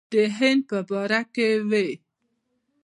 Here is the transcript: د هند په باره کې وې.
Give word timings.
د 0.13 0.13
هند 0.37 0.61
په 0.69 0.77
باره 0.89 1.21
کې 1.33 1.49
وې. 1.69 1.89